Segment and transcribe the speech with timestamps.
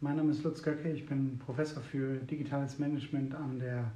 [0.00, 3.92] Mein Name ist Lutz Göcke, ich bin Professor für digitales Management an der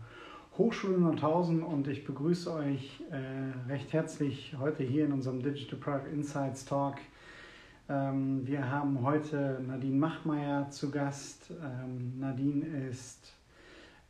[0.57, 6.11] Hochschule Nordhausen und ich begrüße euch äh, recht herzlich heute hier in unserem Digital Product
[6.11, 6.97] Insights Talk
[7.91, 11.51] ähm, wir haben heute Nadine Machmeier zu Gast.
[11.51, 13.35] Ähm, Nadine ist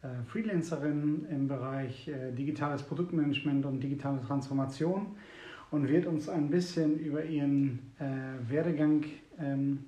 [0.03, 5.17] äh, Freelancerin im Bereich äh, digitales Produktmanagement und digitale Transformation
[5.73, 9.07] und wird uns ein bisschen über ihren äh, Werdegang
[9.41, 9.87] ähm,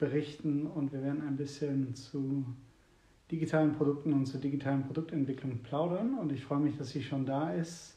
[0.00, 2.44] berichten und wir werden ein bisschen zu
[3.30, 7.52] digitalen Produkten und zur digitalen Produktentwicklung plaudern und ich freue mich, dass sie schon da
[7.52, 7.96] ist.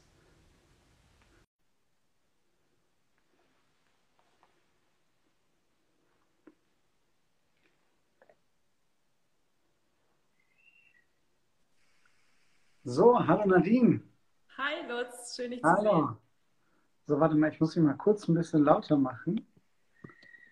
[12.84, 14.02] So, hallo Nadine.
[14.58, 15.86] Hi Lutz, schön dich zu sehen.
[15.88, 16.18] Hallo.
[17.08, 19.48] So, warte mal, ich muss mich mal kurz ein bisschen lauter machen.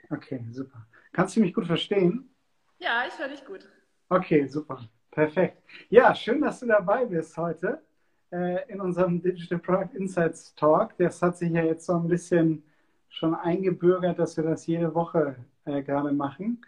[0.10, 0.88] Okay, super.
[1.14, 2.30] Kannst du mich gut verstehen?
[2.80, 3.68] Ja, ich höre dich gut.
[4.10, 4.90] Okay, super.
[5.12, 5.62] Perfekt.
[5.90, 7.82] Ja, schön, dass du dabei bist heute
[8.32, 10.98] äh, in unserem Digital Product Insights Talk.
[10.98, 12.64] Das hat sich ja jetzt so ein bisschen
[13.10, 16.62] schon eingebürgert, dass wir das jede Woche äh, gerade machen.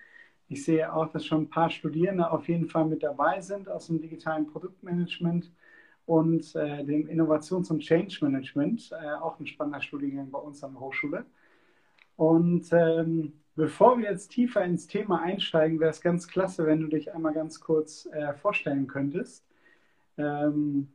[0.50, 3.88] Ich sehe auch, dass schon ein paar Studierende auf jeden Fall mit dabei sind aus
[3.88, 5.50] dem digitalen Produktmanagement
[6.06, 10.74] und äh, dem Innovations- und Change Management, äh, auch ein spannender Studiengang bei uns an
[10.74, 11.26] der Hochschule.
[12.18, 16.88] Und ähm, bevor wir jetzt tiefer ins Thema einsteigen, wäre es ganz klasse, wenn du
[16.88, 19.46] dich einmal ganz kurz äh, vorstellen könntest.
[20.18, 20.94] Ähm,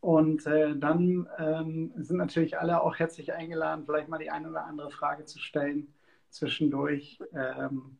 [0.00, 4.64] und äh, dann ähm, sind natürlich alle auch herzlich eingeladen, vielleicht mal die eine oder
[4.64, 5.92] andere Frage zu stellen
[6.30, 7.18] zwischendurch.
[7.34, 7.98] Ähm,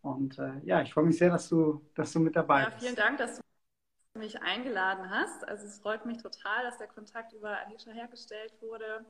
[0.00, 2.80] und äh, ja, ich freue mich sehr, dass du, dass du mit dabei ja, bist.
[2.80, 5.46] Vielen Dank, dass du mich eingeladen hast.
[5.46, 9.04] Also es freut mich total, dass der Kontakt über Alicia hergestellt wurde.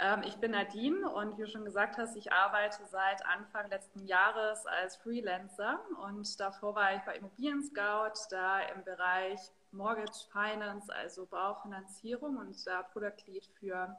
[0.00, 4.06] Ähm, ich bin Nadine und wie du schon gesagt hast, ich arbeite seit Anfang letzten
[4.06, 9.38] Jahres als Freelancer und davor war ich bei Immobilien Scout, da im Bereich
[9.72, 13.94] Mortgage Finance, also Baufinanzierung und da Product Lead für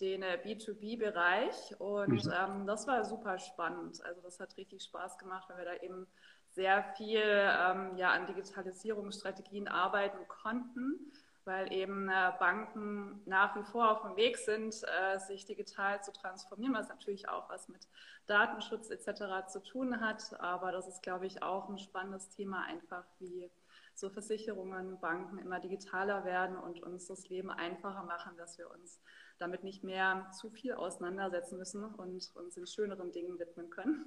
[0.00, 2.32] den äh, B2B-Bereich und mhm.
[2.32, 4.02] ähm, das war super spannend.
[4.04, 6.06] Also das hat richtig Spaß gemacht, weil wir da eben
[6.48, 11.12] sehr viel ähm, ja, an Digitalisierungsstrategien arbeiten konnten,
[11.44, 16.12] weil eben äh, Banken nach wie vor auf dem Weg sind, äh, sich digital zu
[16.12, 17.88] transformieren, was natürlich auch was mit
[18.26, 19.48] Datenschutz etc.
[19.48, 20.40] zu tun hat.
[20.40, 23.50] Aber das ist, glaube ich, auch ein spannendes Thema, einfach wie
[23.94, 29.00] so Versicherungen, Banken immer digitaler werden und uns das Leben einfacher machen, dass wir uns
[29.38, 34.06] damit nicht mehr zu viel auseinandersetzen müssen und uns in schöneren Dingen widmen können.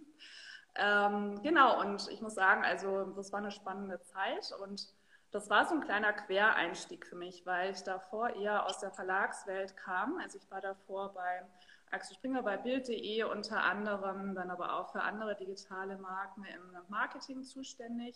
[0.75, 4.93] Ähm, genau, und ich muss sagen, also das war eine spannende Zeit und
[5.31, 9.75] das war so ein kleiner Quereinstieg für mich, weil ich davor eher aus der Verlagswelt
[9.75, 10.17] kam.
[10.19, 11.45] Also ich war davor bei
[11.91, 17.43] Axel Springer bei Bild.de unter anderem, dann aber auch für andere digitale Marken im Marketing
[17.43, 18.15] zuständig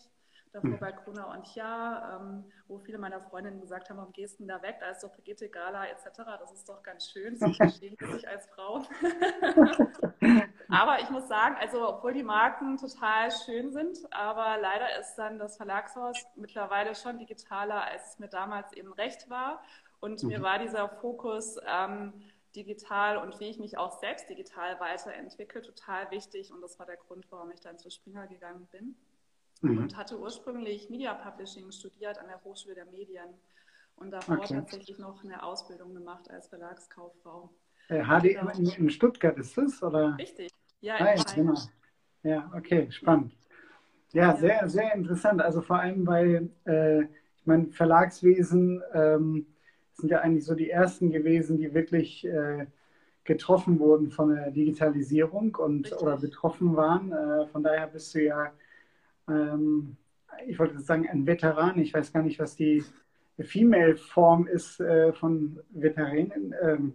[0.52, 4.46] davor bei Gruner und Ja, ähm, wo viele meiner Freundinnen gesagt haben, warum gehst du
[4.46, 4.76] da weg?
[4.80, 6.04] Da ist doch Brigitte Gala etc.
[6.38, 8.82] Das ist doch ganz schön, sich verstehen sich als Frau.
[10.68, 15.38] aber ich muss sagen, also obwohl die Marken total schön sind, aber leider ist dann
[15.38, 19.62] das Verlagshaus mittlerweile schon digitaler, als es mir damals eben recht war.
[20.00, 20.30] Und mhm.
[20.30, 22.12] mir war dieser Fokus ähm,
[22.56, 26.52] digital und wie ich mich auch selbst digital weiterentwickle, total wichtig.
[26.52, 28.96] Und das war der Grund, warum ich dann zu Springer gegangen bin
[29.60, 29.78] mhm.
[29.78, 33.28] und hatte ursprünglich Media Publishing studiert an der Hochschule der Medien
[33.96, 34.54] und davor okay.
[34.54, 37.50] tatsächlich noch eine Ausbildung gemacht als Verlagskauffrau.
[37.88, 39.82] Äh, HD in, in, Stuttgart ist das?
[39.82, 40.16] Oder?
[40.18, 41.54] Richtig, ja, ah, ja, genau.
[42.22, 43.32] ja, okay, spannend.
[44.12, 45.40] Ja, ja, sehr, sehr interessant.
[45.40, 49.46] Also vor allem, weil äh, ich meine, Verlagswesen ähm,
[49.92, 52.66] sind ja eigentlich so die ersten gewesen, die wirklich äh,
[53.24, 56.00] getroffen wurden von der Digitalisierung und Richtig.
[56.00, 57.12] oder betroffen waren.
[57.12, 58.52] Äh, von daher bist du ja
[59.28, 59.96] ähm,
[60.46, 61.78] ich wollte sagen, ein Veteran.
[61.78, 62.84] Ich weiß gar nicht, was die
[63.38, 66.54] Female-Form ist äh, von Veteranen.
[66.62, 66.94] Ähm,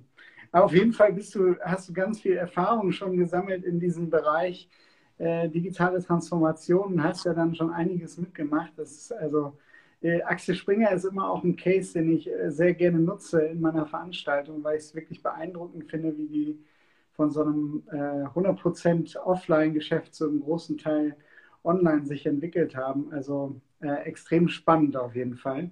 [0.52, 4.70] aber auf jeden Fall du, hast du ganz viel Erfahrung schon gesammelt in diesem Bereich
[5.18, 8.74] äh, digitale Transformation und hast ja dann schon einiges mitgemacht.
[8.78, 9.58] Das ist also
[10.02, 13.62] äh, Axel Springer ist immer auch ein Case, den ich äh, sehr gerne nutze in
[13.62, 16.66] meiner Veranstaltung, weil ich es wirklich beeindruckend finde, wie die
[17.14, 21.16] von so einem äh, 100% Offline-Geschäft zu einem großen Teil
[21.66, 23.12] online sich entwickelt haben.
[23.12, 25.72] Also äh, extrem spannend auf jeden Fall.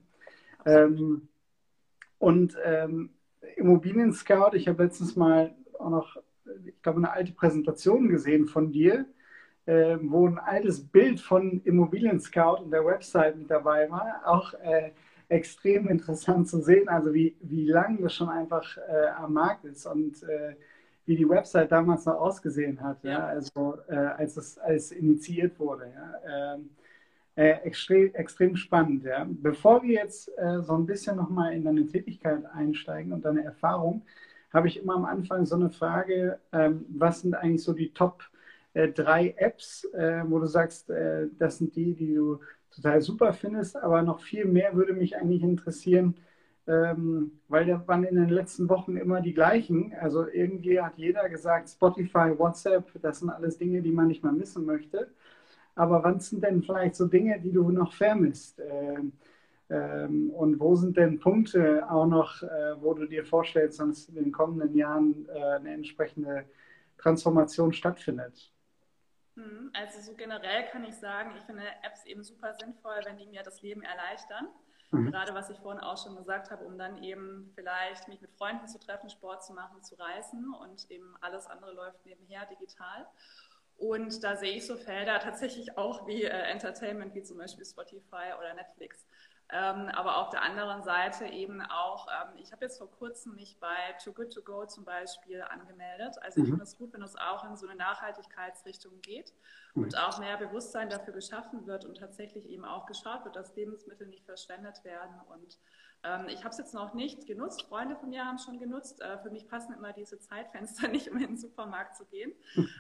[0.66, 1.28] Ähm,
[2.20, 3.12] und ähm,
[3.56, 6.18] Immobilien Scout, ich habe letztens mal auch noch,
[6.66, 9.06] ich glaube, eine alte Präsentation gesehen von dir,
[9.66, 14.22] äh, wo ein altes Bild von Immobilien Scout in der Website mit dabei war.
[14.26, 14.92] Auch äh,
[15.30, 19.86] extrem interessant zu sehen, also wie, wie lang das schon einfach äh, am Markt ist
[19.86, 20.56] und äh,
[21.06, 25.60] wie die Website damals noch ausgesehen hat, ja, ja also äh, als es als initiiert
[25.60, 25.92] wurde.
[25.94, 26.56] Ja.
[26.56, 26.70] Ähm,
[27.36, 29.04] äh, extrem, extrem spannend.
[29.04, 29.26] Ja.
[29.28, 34.04] Bevor wir jetzt äh, so ein bisschen nochmal in deine Tätigkeit einsteigen und deine Erfahrung,
[34.54, 38.24] habe ich immer am Anfang so eine Frage, ähm, was sind eigentlich so die Top
[38.74, 42.40] äh, drei Apps, äh, wo du sagst, äh, das sind die, die du
[42.70, 46.16] total super findest, aber noch viel mehr würde mich eigentlich interessieren,
[46.68, 49.94] ähm, weil da waren in den letzten Wochen immer die gleichen.
[50.00, 54.32] Also irgendwie hat jeder gesagt, Spotify, WhatsApp, das sind alles Dinge, die man nicht mehr
[54.32, 55.10] missen möchte.
[55.76, 58.62] Aber wann sind denn vielleicht so Dinge, die du noch vermisst?
[58.62, 59.14] Ähm,
[59.70, 64.16] ähm, und wo sind denn Punkte auch noch, äh, wo du dir vorstellst, dass in
[64.16, 66.46] den kommenden Jahren äh, eine entsprechende
[66.98, 68.52] Transformation stattfindet?
[69.36, 73.26] Hm, also so generell kann ich sagen, ich finde Apps eben super sinnvoll, wenn die
[73.26, 74.48] mir das Leben erleichtern.
[74.94, 75.12] Mhm.
[75.12, 78.68] Gerade was ich vorhin auch schon gesagt habe, um dann eben vielleicht mich mit Freunden
[78.68, 83.08] zu treffen, Sport zu machen, zu reisen und eben alles andere läuft nebenher digital.
[83.78, 88.34] Und da sehe ich so Felder tatsächlich auch wie äh, Entertainment, wie zum Beispiel Spotify
[88.38, 89.06] oder Netflix.
[89.56, 93.60] Ähm, aber auf der anderen Seite eben auch, ähm, ich habe jetzt vor kurzem mich
[93.60, 96.16] bei Too Good To Go zum Beispiel angemeldet.
[96.24, 96.54] Also ich mhm.
[96.54, 99.32] finde es gut, wenn es auch in so eine Nachhaltigkeitsrichtung geht
[99.76, 99.84] mhm.
[99.84, 104.08] und auch mehr Bewusstsein dafür geschaffen wird und tatsächlich eben auch geschaut wird, dass Lebensmittel
[104.08, 105.60] nicht verschwendet werden und
[106.04, 107.64] ähm, ich habe es jetzt noch nicht genutzt.
[107.64, 109.02] Freunde von mir haben es schon genutzt.
[109.02, 112.34] Äh, für mich passen immer diese Zeitfenster nicht, um in den Supermarkt zu gehen.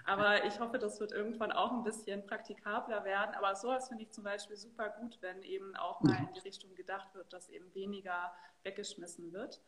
[0.06, 3.34] Aber ich hoffe, das wird irgendwann auch ein bisschen praktikabler werden.
[3.36, 6.76] Aber sowas finde ich zum Beispiel super gut, wenn eben auch mal in die Richtung
[6.76, 8.34] gedacht wird, dass eben weniger
[8.64, 9.62] weggeschmissen wird.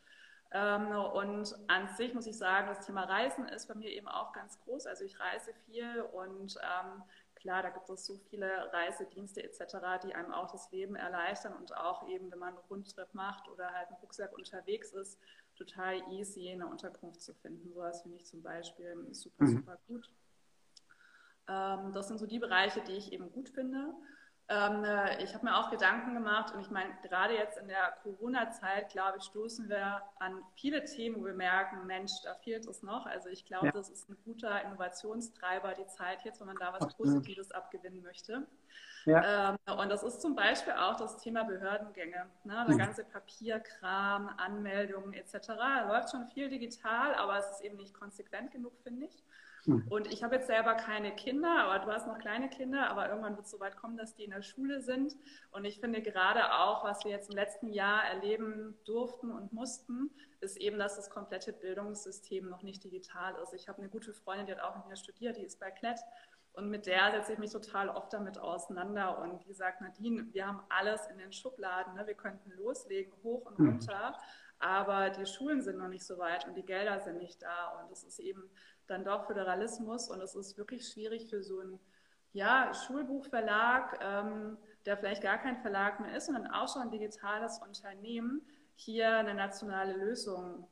[0.51, 4.33] Ähm, und an sich muss ich sagen, das Thema Reisen ist bei mir eben auch
[4.33, 4.85] ganz groß.
[4.85, 7.03] Also ich reise viel und ähm,
[7.45, 11.77] klar, da gibt es so viele Reisedienste etc., die einem auch das Leben erleichtern und
[11.77, 15.19] auch eben, wenn man einen Rundtrip macht oder halt einen Rucksack unterwegs ist,
[15.55, 17.69] total easy eine Unterkunft zu finden.
[17.69, 19.57] So was finde ich zum Beispiel super, mhm.
[19.57, 20.09] super gut.
[21.47, 23.93] Ähm, das sind so die Bereiche, die ich eben gut finde.
[24.47, 27.97] Ähm, äh, ich habe mir auch Gedanken gemacht und ich meine, gerade jetzt in der
[28.03, 32.83] Corona-Zeit, glaube ich, stoßen wir an viele Themen, wo wir merken, Mensch, da fehlt es
[32.83, 33.07] noch.
[33.07, 33.71] Also ich glaube, ja.
[33.71, 38.45] das ist ein guter Innovationstreiber, die Zeit jetzt, wenn man da was Positives abgewinnen möchte.
[39.05, 39.57] Ja.
[39.67, 42.27] Ähm, und das ist zum Beispiel auch das Thema Behördengänge.
[42.43, 42.65] Ne?
[42.67, 45.49] Der ganze Papierkram, Anmeldungen etc.
[45.87, 49.23] Läuft schon viel digital, aber es ist eben nicht konsequent genug, finde ich.
[49.65, 49.87] Hm.
[49.89, 53.35] Und ich habe jetzt selber keine Kinder, aber du hast noch kleine Kinder, aber irgendwann
[53.35, 55.15] wird es so weit kommen, dass die in der Schule sind.
[55.51, 60.11] Und ich finde gerade auch, was wir jetzt im letzten Jahr erleben durften und mussten,
[60.39, 63.53] ist eben, dass das komplette Bildungssystem noch nicht digital ist.
[63.53, 65.99] Ich habe eine gute Freundin, die hat auch mit mir studiert, die ist bei Klett.
[66.55, 69.19] Und mit der setze ich mich total oft damit auseinander.
[69.19, 71.95] Und die sagt, Nadine, wir haben alles in den Schubladen.
[71.95, 72.07] Ne?
[72.07, 73.69] Wir könnten loslegen, hoch und hm.
[73.69, 74.17] runter.
[74.59, 77.79] Aber die Schulen sind noch nicht so weit und die Gelder sind nicht da.
[77.79, 78.49] Und es ist eben
[78.87, 81.79] dann doch Föderalismus und es ist wirklich schwierig für so einen
[82.33, 87.59] ja, Schulbuchverlag, ähm, der vielleicht gar kein Verlag mehr ist, sondern auch schon ein digitales
[87.65, 88.41] Unternehmen,
[88.75, 90.67] hier eine nationale Lösung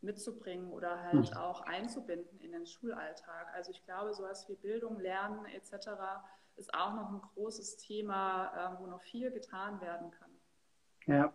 [0.00, 1.36] mitzubringen oder halt mhm.
[1.36, 3.48] auch einzubinden in den Schulalltag.
[3.54, 5.88] Also ich glaube, sowas wie Bildung, Lernen etc.
[6.56, 10.30] ist auch noch ein großes Thema, äh, wo noch viel getan werden kann.
[11.06, 11.32] Ja,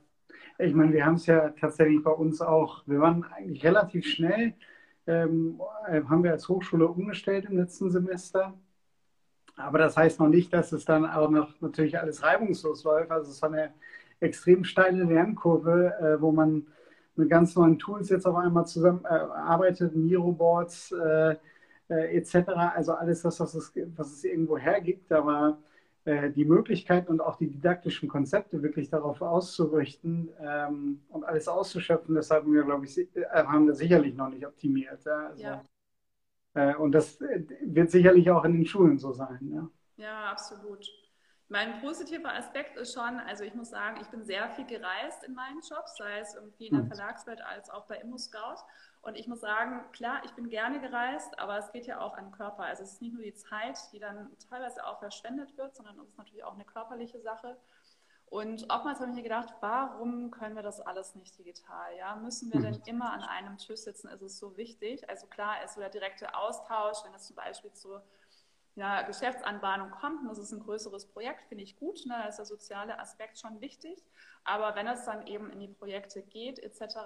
[0.57, 4.53] ich meine, wir haben es ja tatsächlich bei uns auch, wir waren eigentlich relativ schnell
[5.09, 8.53] ähm, haben wir als Hochschule umgestellt im letzten Semester.
[9.55, 13.11] Aber das heißt noch nicht, dass es dann auch noch natürlich alles reibungslos läuft.
[13.11, 13.73] Also es war eine
[14.19, 16.67] extrem steile Lernkurve, äh, wo man
[17.15, 21.35] mit ganz neuen Tools jetzt auf einmal zusammen äh, Miroboards äh,
[21.89, 22.49] äh etc.
[22.75, 25.11] Also alles das, was es, was es irgendwo hergibt.
[25.11, 25.51] Äh,
[26.05, 32.31] die Möglichkeit und auch die didaktischen Konzepte wirklich darauf auszurichten ähm, und alles auszuschöpfen, das
[32.31, 35.03] haben wir, glaube ich, äh, haben wir sicherlich noch nicht optimiert.
[35.05, 35.27] Ja?
[35.27, 35.63] Also, ja.
[36.53, 39.39] Äh, und das äh, wird sicherlich auch in den Schulen so sein.
[39.51, 40.87] Ja, ja absolut.
[41.47, 45.33] Mein positiver Aspekt ist schon, also ich muss sagen, ich bin sehr viel gereist in
[45.33, 46.89] meinen Jobs, sei es irgendwie in der hm.
[46.89, 48.63] Verlagswelt als auch bei ImmoScout.
[49.01, 52.25] Und ich muss sagen, klar, ich bin gerne gereist, aber es geht ja auch an
[52.25, 52.63] den Körper.
[52.63, 56.09] Also es ist nicht nur die Zeit, die dann teilweise auch verschwendet wird, sondern es
[56.09, 57.57] ist natürlich auch eine körperliche Sache.
[58.25, 61.95] Und oftmals habe ich mir gedacht, warum können wir das alles nicht digital?
[61.97, 62.15] Ja?
[62.15, 62.83] Müssen wir denn mhm.
[62.85, 64.09] immer an einem Tisch sitzen?
[64.09, 65.09] Ist es so wichtig?
[65.09, 67.99] Also klar ist so der direkte Austausch, wenn es zum Beispiel zu
[68.75, 72.15] ja, Geschäftsanbahnung kommt, und das ist ein größeres Projekt, finde ich gut, ne?
[72.21, 74.05] da ist der soziale Aspekt schon wichtig.
[74.43, 76.97] Aber wenn es dann eben in die Projekte geht, etc.,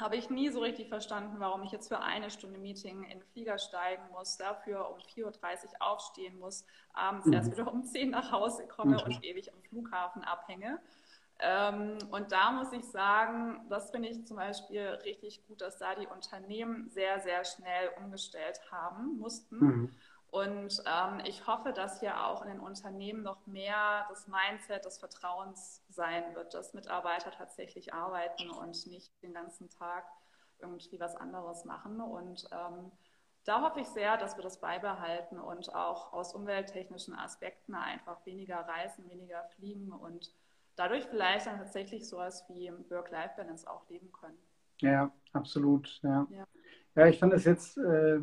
[0.00, 3.22] habe ich nie so richtig verstanden, warum ich jetzt für eine Stunde Meeting in den
[3.32, 5.32] Flieger steigen muss, dafür um 4.30 Uhr
[5.80, 7.32] aufstehen muss, abends mhm.
[7.32, 9.02] erst wieder um 10 Uhr nach Hause komme mhm.
[9.02, 10.80] und ewig am Flughafen abhänge.
[11.40, 15.94] Ähm, und da muss ich sagen, das finde ich zum Beispiel richtig gut, dass da
[15.94, 19.58] die Unternehmen sehr, sehr schnell umgestellt haben mussten.
[19.58, 19.90] Mhm.
[20.30, 24.98] Und ähm, ich hoffe, dass hier auch in den Unternehmen noch mehr das Mindset des
[24.98, 30.04] Vertrauens sein wird, dass Mitarbeiter tatsächlich arbeiten und nicht den ganzen Tag
[30.58, 32.00] irgendwie was anderes machen.
[32.00, 32.92] Und ähm,
[33.44, 38.58] da hoffe ich sehr, dass wir das beibehalten und auch aus umwelttechnischen Aspekten einfach weniger
[38.58, 40.34] reisen, weniger fliegen und
[40.76, 44.36] dadurch vielleicht dann tatsächlich sowas wie Work-Life-Balance auch leben können.
[44.80, 46.00] Ja, absolut.
[46.02, 46.46] Ja, ja.
[46.94, 47.78] ja ich fand es jetzt.
[47.78, 48.20] Äh äh,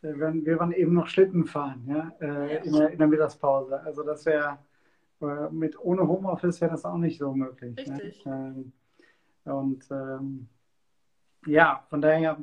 [0.00, 3.80] wir waren eben noch Schlitten fahren, ja, äh, in, der, in, der, Mittagspause.
[3.82, 4.58] Also das wäre
[5.20, 7.74] äh, mit ohne Homeoffice wäre das auch nicht so möglich.
[7.86, 7.94] Ne?
[7.94, 8.24] Richtig.
[8.24, 8.54] Ne?
[8.56, 8.72] Ähm,
[9.52, 10.48] und ähm,
[11.46, 12.38] ja, von daher,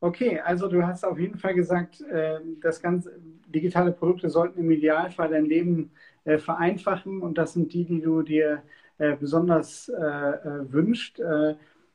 [0.00, 4.70] okay, also du hast auf jeden Fall gesagt, äh, das ganze digitale Produkte sollten im
[4.70, 5.92] Idealfall dein Leben
[6.24, 8.62] äh, vereinfachen und das sind die, die du dir
[8.98, 11.20] äh, besonders wünscht.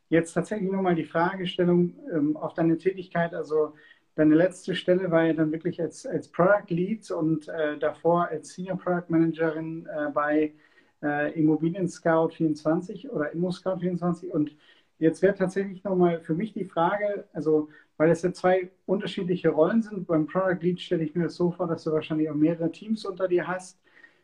[0.08, 3.74] jetzt tatsächlich nochmal die Fragestellung ähm, auf deine Tätigkeit, also
[4.16, 8.54] Deine letzte Stelle war ja dann wirklich als, als Product Lead und äh, davor als
[8.54, 10.54] Senior Product Managerin äh, bei
[11.02, 14.32] äh, Immobilien Scout 24 oder Immo Scout 24.
[14.32, 14.56] Und
[15.00, 19.82] jetzt wäre tatsächlich nochmal für mich die Frage, also weil es ja zwei unterschiedliche Rollen
[19.82, 20.06] sind.
[20.08, 23.06] Beim Product Lead stelle ich mir das so vor, dass du wahrscheinlich auch mehrere Teams
[23.06, 23.80] unter dir hast.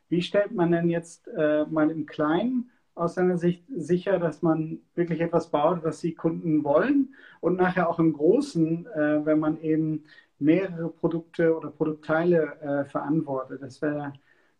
[0.10, 4.80] Wie stellt man denn jetzt äh, mal im Kleinen aus seiner Sicht sicher, dass man
[4.96, 9.60] wirklich etwas baut, was die Kunden wollen und nachher auch im Großen, äh, wenn man
[9.62, 10.04] eben
[10.40, 13.62] mehrere Produkte oder Produktteile äh, verantwortet.
[13.62, 14.14] Das wäre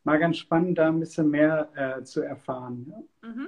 [0.04, 2.86] mal ganz spannend, da ein bisschen mehr äh, zu erfahren.
[3.22, 3.30] Ja?
[3.30, 3.48] Mhm.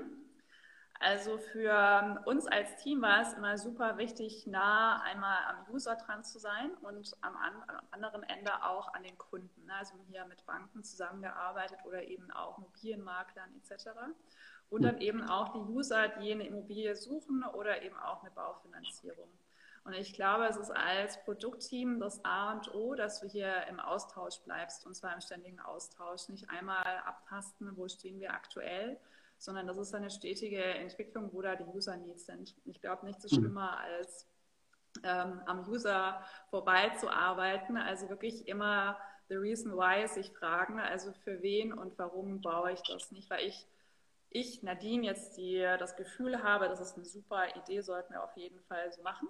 [1.04, 6.24] Also für uns als Team war es immer super wichtig, nah einmal am User dran
[6.24, 9.68] zu sein und am, an, am anderen Ende auch an den Kunden.
[9.72, 13.90] Also hier mit Banken zusammengearbeitet oder eben auch Immobilienmaklern etc
[14.72, 19.28] und dann eben auch die User, die eine Immobilie suchen oder eben auch eine Baufinanzierung.
[19.84, 23.80] Und ich glaube, es ist als Produktteam das A und O, dass du hier im
[23.80, 26.30] Austausch bleibst und zwar im ständigen Austausch.
[26.30, 28.98] Nicht einmal abtasten, wo stehen wir aktuell,
[29.38, 32.56] sondern das ist eine stetige Entwicklung, wo da die User-Needs sind.
[32.64, 33.42] Ich glaube, nichts ist mhm.
[33.42, 34.28] schlimmer als
[35.04, 37.76] ähm, am User vorbeizuarbeiten.
[37.76, 38.98] Also wirklich immer
[39.28, 43.48] the reason why sich fragen, also für wen und warum baue ich das nicht, weil
[43.48, 43.68] ich
[44.32, 48.36] ich, Nadine, jetzt die, das Gefühl habe, das ist eine super Idee, sollten wir auf
[48.36, 49.30] jeden Fall so machen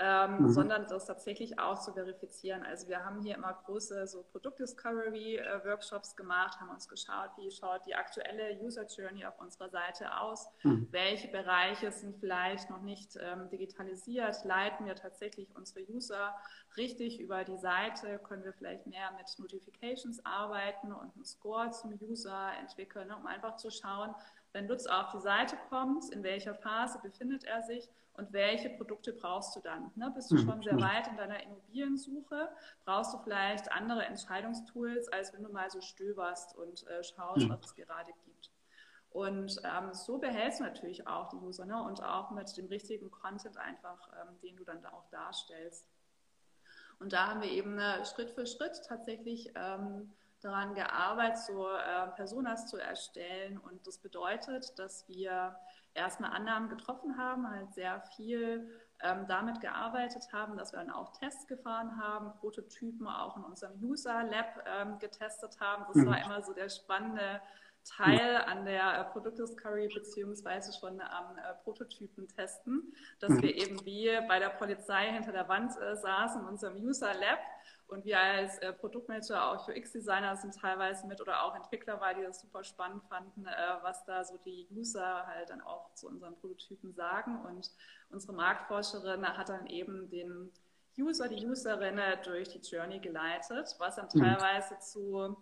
[0.00, 0.48] ähm, mhm.
[0.48, 2.64] sondern das tatsächlich auch zu verifizieren.
[2.64, 7.94] Also wir haben hier immer große so Produktdiscovery-Workshops gemacht, haben uns geschaut, wie schaut die
[7.94, 10.88] aktuelle User Journey auf unserer Seite aus, mhm.
[10.90, 16.34] welche Bereiche sind vielleicht noch nicht ähm, digitalisiert, leiten wir tatsächlich unsere User
[16.76, 21.96] richtig über die Seite, können wir vielleicht mehr mit Notifications arbeiten und einen Score zum
[22.02, 24.12] User entwickeln, um einfach zu schauen,
[24.54, 29.12] wenn Lutz auf die Seite kommt, in welcher Phase befindet er sich und welche Produkte
[29.12, 29.90] brauchst du dann?
[29.96, 30.10] Ne?
[30.14, 32.48] Bist du hm, schon sehr weit in deiner Immobiliensuche?
[32.84, 37.50] Brauchst du vielleicht andere Entscheidungstools, als wenn du mal so stöberst und äh, schaust, hm.
[37.50, 38.50] was es gerade gibt?
[39.10, 41.82] Und ähm, so behältst du natürlich auch die User ne?
[41.82, 45.86] und auch mit dem richtigen Content einfach, ähm, den du dann da auch darstellst.
[47.00, 50.12] Und da haben wir eben äh, Schritt für Schritt tatsächlich ähm,
[50.44, 53.58] daran gearbeitet, so äh, Personas zu erstellen.
[53.58, 55.56] Und das bedeutet, dass wir
[55.94, 58.70] erstmal Annahmen getroffen haben, halt sehr viel
[59.02, 63.82] ähm, damit gearbeitet haben, dass wir dann auch Tests gefahren haben, Prototypen auch in unserem
[63.82, 65.84] User Lab ähm, getestet haben.
[65.88, 66.06] Das mhm.
[66.06, 67.40] war immer so der spannende
[67.84, 73.42] Teil an der äh, Produktdiscovery beziehungsweise schon am äh, Prototypen testen, dass mhm.
[73.42, 77.40] wir eben wie bei der Polizei hinter der Wand äh, saßen in unserem User Lab
[77.88, 82.22] und wir als äh, Produktmanager, auch UX-Designer sind teilweise mit oder auch Entwickler, weil die
[82.22, 83.50] das super spannend fanden, äh,
[83.82, 87.44] was da so die User halt dann auch zu unseren Prototypen sagen.
[87.44, 87.70] Und
[88.10, 90.50] unsere Marktforscherin hat dann eben den
[90.98, 95.36] User, die Userin durch die Journey geleitet, was dann teilweise zu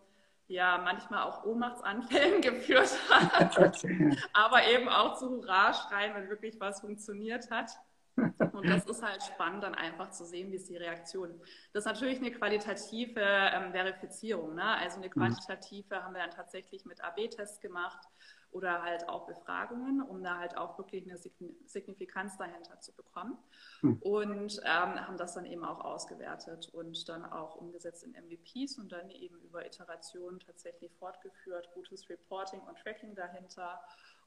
[0.49, 3.84] ja manchmal auch Ohnmachtsanfällen geführt hat,
[4.32, 7.70] aber eben auch zu Hurra-Schreien, wenn wirklich was funktioniert hat.
[8.16, 11.40] Und das ist halt spannend, dann einfach zu sehen, wie ist die Reaktion.
[11.73, 14.54] Das ist natürlich eine qualitative ähm, Verifizierung.
[14.54, 14.64] Ne?
[14.64, 15.12] Also eine mhm.
[15.12, 18.07] quantitative haben wir dann tatsächlich mit AB-Tests gemacht
[18.52, 23.38] oder halt auch Befragungen, um da halt auch wirklich eine Signifikanz dahinter zu bekommen.
[23.81, 23.97] Mhm.
[24.02, 28.92] Und ähm, haben das dann eben auch ausgewertet und dann auch umgesetzt in MVPs und
[28.92, 33.81] dann eben über Iterationen tatsächlich fortgeführt, gutes Reporting und Tracking dahinter.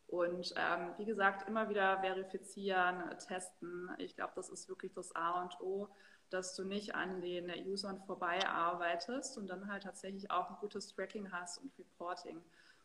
[0.07, 3.89] Und ähm, wie gesagt, immer wieder verifizieren, testen.
[3.97, 5.89] Ich glaube, das ist wirklich das A und O,
[6.29, 10.93] dass du nicht an den Usern vorbei arbeitest und dann halt tatsächlich auch ein gutes
[10.93, 12.41] Tracking hast und Reporting.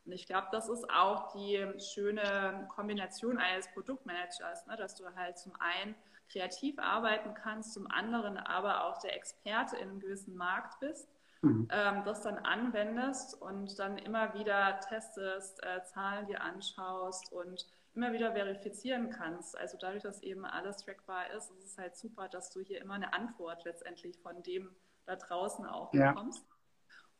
[0.06, 4.76] Und ich glaube, das ist auch die schöne Kombination eines Produktmanagers, ne?
[4.76, 5.94] dass du halt zum einen
[6.30, 11.08] kreativ arbeiten kannst, zum anderen aber auch der Experte in einem gewissen Markt bist
[11.42, 11.68] mhm.
[11.70, 18.12] ähm, das dann anwendest und dann immer wieder testest, äh, Zahlen dir anschaust und immer
[18.12, 19.56] wieder verifizieren kannst.
[19.56, 22.94] Also dadurch, dass eben alles trackbar ist, ist es halt super, dass du hier immer
[22.94, 24.70] eine Antwort letztendlich von dem
[25.06, 26.12] da draußen auch ja.
[26.12, 26.46] bekommst.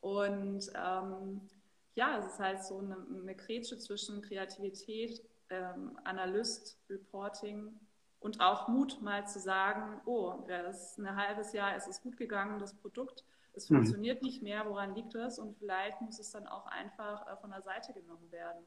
[0.01, 1.49] Und ähm,
[1.95, 7.79] ja, es ist halt so eine, eine Grätsche zwischen Kreativität, ähm, Analyst, Reporting
[8.21, 12.17] und auch Mut, mal zu sagen, oh, das ist ein halbes Jahr, es ist gut
[12.17, 13.77] gegangen, das Produkt es mhm.
[13.77, 14.27] funktioniert mhm.
[14.27, 15.39] nicht mehr, woran liegt das?
[15.39, 18.65] Und vielleicht muss es dann auch einfach äh, von der Seite genommen werden.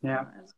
[0.00, 0.32] Ja.
[0.38, 0.54] Also,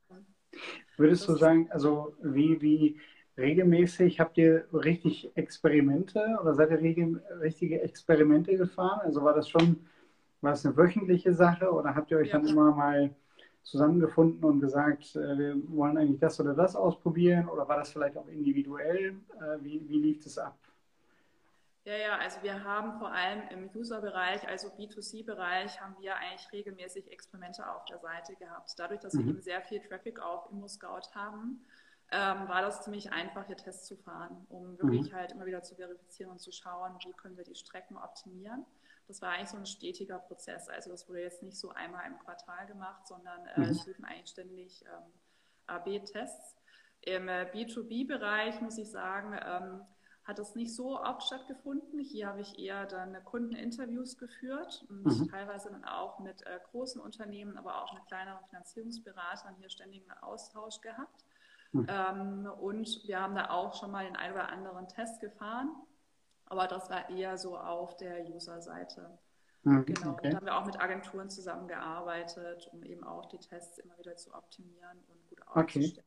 [0.96, 3.00] Würdest du sagen, also wie, wie
[3.36, 9.00] regelmäßig habt ihr richtig Experimente oder seid ihr regel, richtige Experimente gefahren?
[9.02, 9.86] Also war das schon,
[10.40, 12.38] war es eine wöchentliche Sache oder habt ihr euch ja.
[12.38, 13.14] dann immer mal
[13.62, 18.16] zusammengefunden und gesagt, äh, wir wollen eigentlich das oder das ausprobieren oder war das vielleicht
[18.16, 19.16] auch individuell?
[19.40, 20.56] Äh, wie, wie lief es ab?
[21.86, 27.12] Ja, ja, also wir haben vor allem im User-Bereich, also B2C-Bereich, haben wir eigentlich regelmäßig
[27.12, 28.72] Experimente auf der Seite gehabt.
[28.76, 29.18] Dadurch, dass mhm.
[29.20, 31.64] wir eben sehr viel Traffic auf ImmoScout haben,
[32.10, 35.14] ähm, war das ziemlich einfach, hier Tests zu fahren, um wirklich mhm.
[35.14, 38.66] halt immer wieder zu verifizieren und zu schauen, wie können wir die Strecken optimieren.
[39.06, 40.68] Das war eigentlich so ein stetiger Prozess.
[40.68, 43.66] Also das wurde jetzt nicht so einmal im Quartal gemacht, sondern äh, mhm.
[43.66, 45.12] es liefen eigentlich ständig ähm,
[45.68, 46.56] AB-Tests.
[47.02, 49.86] Im äh, B2B-Bereich muss ich sagen, ähm,
[50.26, 52.00] hat das nicht so oft stattgefunden.
[52.00, 55.28] Hier habe ich eher dann Kundeninterviews geführt und mhm.
[55.28, 60.80] teilweise dann auch mit äh, großen Unternehmen, aber auch mit kleineren Finanzierungsberatern hier ständigen Austausch
[60.80, 61.24] gehabt.
[61.72, 61.86] Mhm.
[61.88, 65.70] Ähm, und wir haben da auch schon mal den einen oder anderen Test gefahren,
[66.46, 69.18] aber das war eher so auf der User-Seite.
[69.62, 69.84] Mhm.
[69.84, 70.30] Genau, okay.
[70.30, 74.34] da haben wir auch mit Agenturen zusammengearbeitet, um eben auch die Tests immer wieder zu
[74.34, 75.92] optimieren und gut aufzustellen.
[75.92, 76.05] Okay.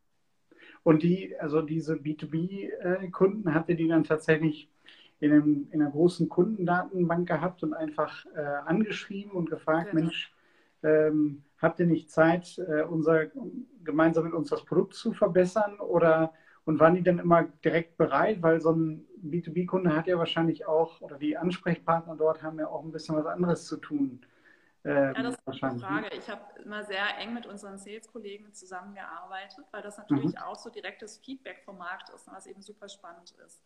[0.83, 4.69] Und die, also diese B2B-Kunden, habt ihr die dann tatsächlich
[5.19, 10.03] in, einem, in, einer großen Kundendatenbank gehabt und einfach äh, angeschrieben und gefragt, genau.
[10.03, 10.33] Mensch,
[10.83, 13.27] ähm, habt ihr nicht Zeit, äh, unser,
[13.83, 15.79] gemeinsam mit uns das Produkt zu verbessern?
[15.79, 16.33] Oder
[16.65, 18.41] und waren die dann immer direkt bereit?
[18.41, 22.83] Weil so ein B2B-Kunde hat ja wahrscheinlich auch, oder die Ansprechpartner dort haben ja auch
[22.83, 24.21] ein bisschen was anderes zu tun.
[24.85, 26.09] Ähm, ja, das ist eine Frage.
[26.15, 30.37] Ich habe immer sehr eng mit unseren Sales-Kollegen zusammengearbeitet, weil das natürlich mhm.
[30.37, 33.61] auch so direktes Feedback vom Markt ist, was eben super spannend ist.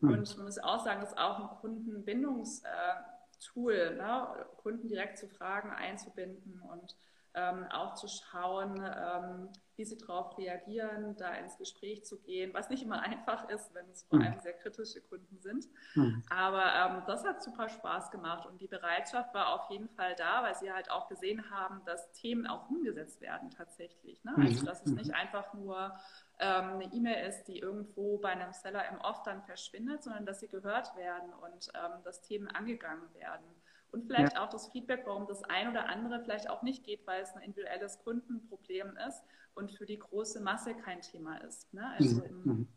[0.00, 0.10] Hm.
[0.10, 4.46] Und man muss auch sagen, das ist auch ein Kundenbindungs- äh, Tool, ne?
[4.56, 6.96] Kunden direkt zu Fragen einzubinden und
[7.34, 12.70] ähm, auch zu schauen, ähm, wie sie darauf reagieren, da ins Gespräch zu gehen, was
[12.70, 15.66] nicht immer einfach ist, wenn es vor allem sehr kritische Kunden sind.
[15.96, 16.22] Mhm.
[16.30, 20.44] Aber ähm, das hat super Spaß gemacht und die Bereitschaft war auf jeden Fall da,
[20.44, 24.22] weil sie halt auch gesehen haben, dass Themen auch umgesetzt werden tatsächlich.
[24.22, 24.32] Ne?
[24.36, 24.66] Also mhm.
[24.66, 25.92] dass es nicht einfach nur
[26.38, 30.40] ähm, eine E-Mail ist, die irgendwo bei einem Seller im Off dann verschwindet, sondern dass
[30.40, 33.46] sie gehört werden und ähm, dass Themen angegangen werden.
[33.92, 34.44] Und vielleicht ja.
[34.44, 37.42] auch das Feedback, warum das ein oder andere vielleicht auch nicht geht, weil es ein
[37.42, 39.22] individuelles Kundenproblem ist
[39.54, 41.72] und für die große Masse kein Thema ist.
[41.72, 41.88] Ne?
[41.96, 42.24] Also mhm.
[42.24, 42.68] im, mhm.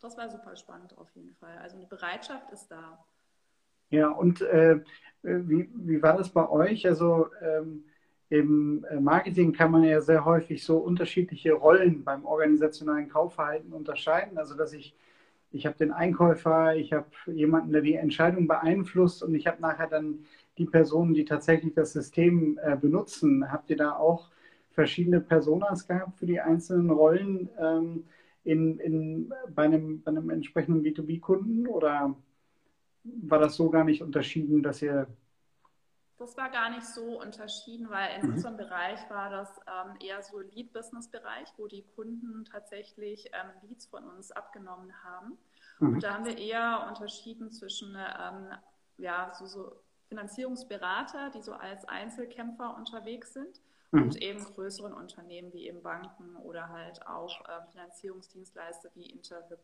[0.00, 1.56] das war super spannend auf jeden Fall.
[1.58, 3.02] Also eine Bereitschaft ist da.
[3.88, 4.84] Ja, und äh,
[5.22, 6.86] wie, wie war das bei euch?
[6.86, 7.86] Also ähm,
[8.30, 14.38] im äh, Marketing kann man ja sehr häufig so unterschiedliche Rollen beim organisationalen Kaufverhalten unterscheiden.
[14.38, 14.94] Also dass ich
[15.50, 19.86] ich habe den Einkäufer, ich habe jemanden, der die Entscheidung beeinflusst und ich habe nachher
[19.86, 20.26] dann
[20.58, 23.50] die Personen, die tatsächlich das System äh, benutzen.
[23.50, 24.28] Habt ihr da auch
[24.72, 28.04] verschiedene Personas gehabt für die einzelnen Rollen ähm,
[28.44, 32.14] in, in, bei, einem, bei einem entsprechenden B2B-Kunden oder
[33.04, 35.06] war das so gar nicht unterschieden, dass ihr
[36.18, 38.34] das war gar nicht so unterschieden, weil in mhm.
[38.34, 44.04] unserem Bereich war das ähm, eher so Lead-Business-Bereich, wo die Kunden tatsächlich ähm, Leads von
[44.04, 45.38] uns abgenommen haben.
[45.78, 45.94] Mhm.
[45.94, 48.50] Und da haben wir eher unterschieden zwischen ähm,
[48.98, 49.72] ja, so, so,
[50.08, 53.60] Finanzierungsberater, die so als Einzelkämpfer unterwegs sind,
[53.92, 54.02] mhm.
[54.02, 59.60] und eben größeren Unternehmen wie eben Banken oder halt auch äh, Finanzierungsdienstleister wie Interhyp.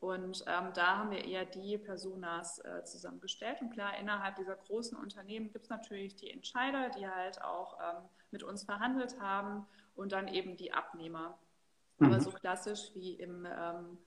[0.00, 3.60] Und ähm, da haben wir eher die Personas äh, zusammengestellt.
[3.60, 8.02] Und klar, innerhalb dieser großen Unternehmen gibt es natürlich die Entscheider, die halt auch ähm,
[8.30, 11.38] mit uns verhandelt haben und dann eben die Abnehmer.
[11.98, 12.06] Mhm.
[12.06, 13.98] Aber so klassisch wie im ähm,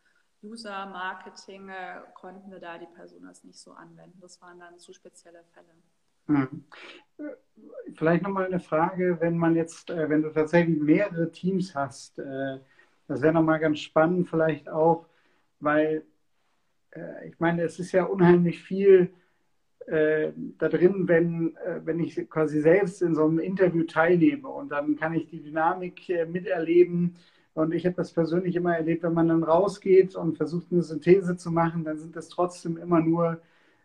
[0.41, 4.19] User-Marketing äh, konnten wir da die Personas nicht so anwenden.
[4.19, 5.67] Das waren dann zu spezielle Fälle.
[6.25, 6.65] Mhm.
[7.95, 12.59] Vielleicht nochmal eine Frage, wenn man jetzt, äh, wenn du tatsächlich mehrere Teams hast, äh,
[13.07, 15.05] das wäre nochmal ganz spannend, vielleicht auch,
[15.63, 16.03] weil
[16.91, 19.09] äh, ich meine, es ist ja unheimlich viel
[19.87, 24.71] äh, da drin, wenn, äh, wenn ich quasi selbst in so einem Interview teilnehme und
[24.71, 27.15] dann kann ich die Dynamik miterleben.
[27.53, 31.37] Und ich habe das persönlich immer erlebt, wenn man dann rausgeht und versucht, eine Synthese
[31.37, 33.41] zu machen, dann sind das trotzdem immer nur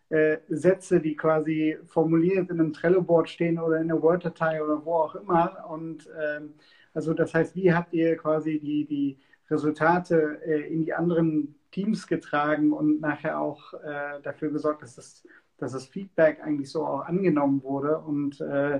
[0.09, 4.93] äh, Sätze, die quasi formuliert in einem Trello-Board stehen oder in einer Word-Datei oder wo
[4.93, 5.67] auch immer.
[5.69, 6.53] Und ähm,
[6.95, 9.19] also das heißt, wie habt ihr quasi die, die
[9.51, 15.27] Resultate äh, in die anderen Teams getragen und nachher auch äh, dafür gesorgt, dass das,
[15.57, 18.79] dass das Feedback eigentlich so auch angenommen wurde und äh,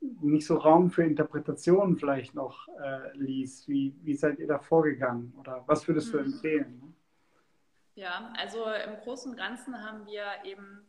[0.00, 3.68] nicht so Raum für Interpretationen vielleicht noch äh, ließ.
[3.68, 6.26] Wie, wie seid ihr da vorgegangen oder was würdest du mhm.
[6.26, 6.94] empfehlen?
[7.94, 10.86] Ja, also im Großen und Ganzen haben wir eben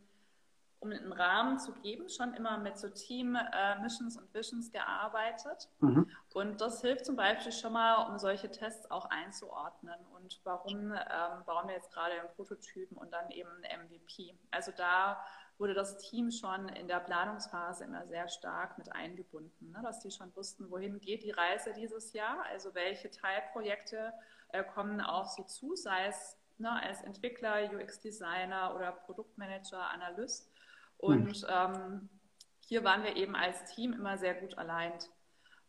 [0.82, 5.70] um einen Rahmen zu geben, schon immer mit so Team-Missions äh, und Visions gearbeitet.
[5.80, 6.10] Mhm.
[6.34, 11.46] Und das hilft zum Beispiel schon mal, um solche Tests auch einzuordnen und warum ähm,
[11.46, 14.36] bauen wir jetzt gerade einen Prototypen und dann eben einen MVP.
[14.50, 15.24] Also da
[15.60, 19.82] wurde das Team schon in der Planungsphase immer sehr stark mit eingebunden, ne?
[19.84, 24.14] dass die schon wussten, wohin geht die Reise dieses Jahr, also welche Teilprojekte
[24.50, 30.51] äh, kommen auf sie zu, sei es ne, als Entwickler, UX-Designer oder Produktmanager, Analyst
[31.02, 32.10] und ähm,
[32.60, 34.94] hier waren wir eben als Team immer sehr gut allein.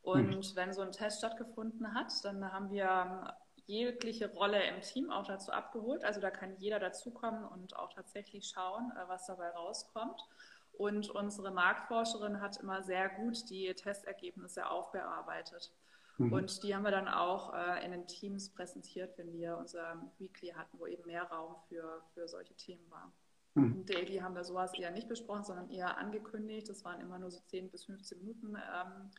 [0.02, 0.56] Und mhm.
[0.56, 3.34] wenn so ein Test stattgefunden hat, dann haben wir
[3.66, 6.04] jegliche Rolle im Team auch dazu abgeholt.
[6.04, 10.20] Also da kann jeder dazukommen und auch tatsächlich schauen, äh, was dabei rauskommt.
[10.72, 15.72] Und unsere Marktforscherin hat immer sehr gut die Testergebnisse aufbearbeitet.
[16.18, 16.32] Mhm.
[16.32, 20.48] Und die haben wir dann auch äh, in den Teams präsentiert, wenn wir unser Weekly
[20.50, 23.12] hatten, wo eben mehr Raum für, für solche Themen war.
[23.54, 23.84] Mhm.
[23.86, 26.68] Daily haben wir sowas eher nicht besprochen, sondern eher angekündigt.
[26.68, 29.10] Das waren immer nur so 10 bis 15 Minuten ähm,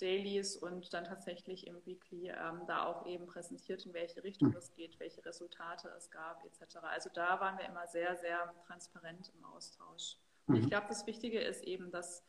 [0.00, 4.56] Dailies und dann tatsächlich im Weekly ähm, da auch eben präsentiert, in welche Richtung mhm.
[4.56, 6.78] es geht, welche Resultate es gab, etc.
[6.82, 10.16] Also da waren wir immer sehr, sehr transparent im Austausch.
[10.46, 10.60] Und mhm.
[10.62, 12.22] ich glaube, das Wichtige ist eben, dass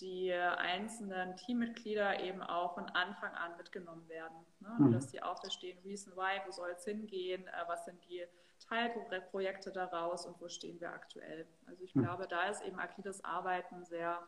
[0.00, 4.36] die einzelnen Teammitglieder eben auch von Anfang an mitgenommen werden.
[4.60, 4.76] Ne?
[4.78, 4.92] Mhm.
[4.92, 8.24] Dass die auch verstehen, Reason Why, wo soll es hingehen, äh, was sind die
[8.60, 11.46] Teilprojekte daraus und wo stehen wir aktuell.
[11.66, 12.02] Also ich mhm.
[12.02, 14.18] glaube, da ist eben agiles Arbeiten sehr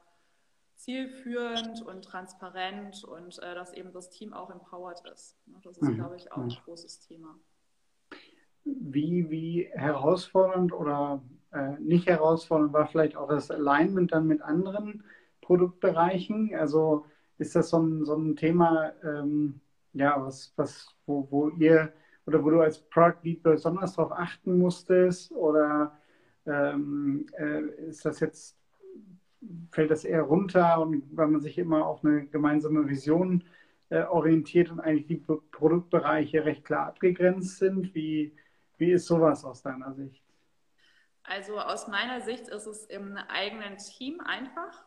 [0.76, 5.36] zielführend und transparent und äh, dass eben das Team auch empowered ist.
[5.46, 5.60] Ne?
[5.62, 5.94] Das ist, mhm.
[5.94, 6.64] glaube ich, auch ein mhm.
[6.64, 7.38] großes Thema.
[8.64, 15.04] Wie, wie herausfordernd oder äh, nicht herausfordernd war vielleicht auch das Alignment dann mit anderen
[15.40, 16.54] Produktbereichen?
[16.54, 17.06] Also
[17.38, 19.60] ist das so ein, so ein Thema, ähm,
[19.92, 21.92] ja, was, was, wo, wo ihr
[22.26, 25.32] oder wo du als Product Lead besonders darauf achten musstest?
[25.32, 25.98] Oder
[26.46, 28.56] ähm, äh, ist das jetzt,
[29.70, 33.44] fällt das eher runter und weil man sich immer auf eine gemeinsame Vision
[33.90, 37.94] äh, orientiert und eigentlich die Produktbereiche recht klar abgegrenzt sind?
[37.94, 38.32] Wie,
[38.78, 40.22] wie ist sowas aus deiner Sicht?
[41.24, 44.84] Also aus meiner Sicht ist es im eigenen Team einfach.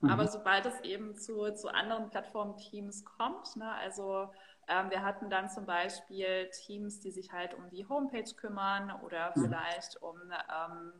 [0.00, 0.10] Mhm.
[0.10, 4.30] Aber sobald es eben zu, zu anderen Plattformteams kommt, ne, also
[4.68, 9.32] ähm, wir hatten dann zum Beispiel Teams, die sich halt um die Homepage kümmern oder
[9.34, 9.44] mhm.
[9.44, 10.92] vielleicht um ähm,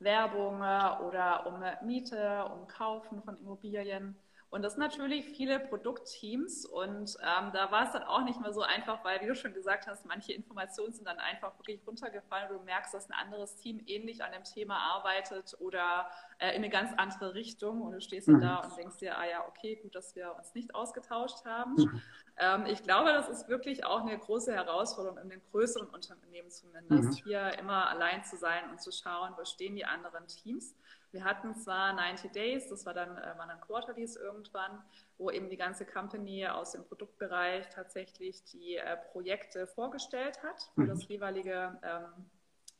[0.00, 4.16] Werbung oder um Miete, um Kaufen von Immobilien.
[4.54, 8.52] Und das sind natürlich viele Produktteams und ähm, da war es dann auch nicht mehr
[8.52, 12.52] so einfach, weil, wie du schon gesagt hast, manche Informationen sind dann einfach wirklich runtergefallen
[12.52, 16.58] und du merkst, dass ein anderes Team ähnlich an dem Thema arbeitet oder äh, in
[16.58, 18.42] eine ganz andere Richtung und du stehst dann mhm.
[18.42, 21.74] da und denkst dir, ah ja, okay, gut, dass wir uns nicht ausgetauscht haben.
[21.74, 22.02] Mhm.
[22.36, 27.08] Ähm, ich glaube, das ist wirklich auch eine große Herausforderung in den größeren Unternehmen zumindest,
[27.08, 27.24] mhm.
[27.24, 30.76] hier immer allein zu sein und zu schauen, wo stehen die anderen Teams.
[31.14, 34.82] Wir hatten zwar 90 Days, das war dann, äh, waren dann Quarterlies irgendwann,
[35.16, 40.80] wo eben die ganze Company aus dem Produktbereich tatsächlich die äh, Projekte vorgestellt hat für
[40.80, 40.88] mhm.
[40.88, 42.26] das jeweilige ähm,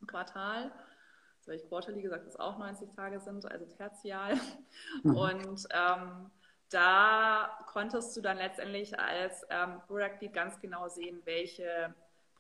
[0.09, 0.73] Quartal.
[1.47, 4.35] Habe ich Quarterly gesagt, dass es auch 90 Tage sind, also tertial.
[5.05, 5.17] Mhm.
[5.17, 6.31] Und ähm,
[6.71, 11.95] da konntest du dann letztendlich als ähm, Product Lead ganz genau sehen, welche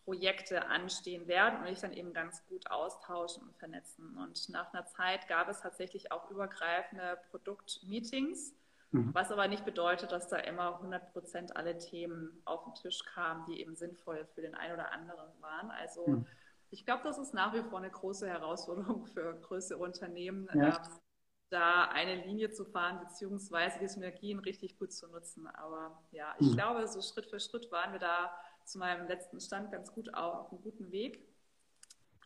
[0.05, 4.17] Projekte anstehen werden und dich dann eben ganz gut austauschen und vernetzen.
[4.19, 8.55] Und nach einer Zeit gab es tatsächlich auch übergreifende Produktmeetings,
[8.91, 9.15] mhm.
[9.15, 13.47] was aber nicht bedeutet, dass da immer 100 Prozent alle Themen auf den Tisch kamen,
[13.47, 15.71] die eben sinnvoll für den einen oder anderen waren.
[15.71, 16.27] Also mhm.
[16.71, 20.77] ich glaube, das ist nach wie vor eine große Herausforderung für größere Unternehmen, ja.
[20.77, 21.01] ähm,
[21.49, 25.47] da eine Linie zu fahren, beziehungsweise die Synergien richtig gut zu nutzen.
[25.47, 26.57] Aber ja, ich mhm.
[26.57, 28.33] glaube, so Schritt für Schritt waren wir da
[28.65, 31.21] zu meinem letzten Stand ganz gut auf einem guten Weg.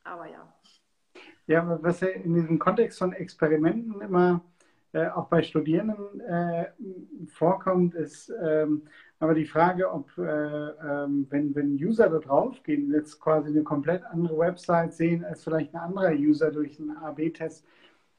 [0.05, 0.53] Aber ja.
[1.47, 4.43] Ja, was ja in diesem Kontext von Experimenten immer
[4.93, 6.67] äh, auch bei Studierenden äh,
[7.27, 8.83] vorkommt, ist ähm,
[9.21, 13.65] aber die Frage, ob, äh, ähm, wenn, wenn User da drauf gehen, jetzt quasi eine
[13.65, 17.67] komplett andere Website sehen als vielleicht ein anderer User durch einen A-B-Test,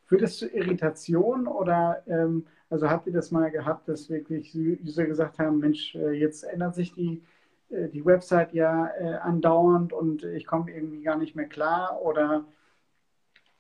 [0.06, 5.06] führt das zu Irritation oder ähm, also habt ihr das mal gehabt, dass wirklich User
[5.06, 7.22] gesagt haben, Mensch, äh, jetzt ändert sich die
[7.70, 12.02] die Website ja äh, andauernd und ich komme irgendwie gar nicht mehr klar?
[12.02, 12.46] Oder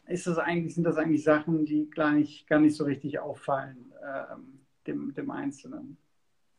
[0.07, 3.93] ist das eigentlich, sind das eigentlich Sachen, die gar nicht, gar nicht so richtig auffallen,
[4.03, 5.97] ähm, dem, dem Einzelnen?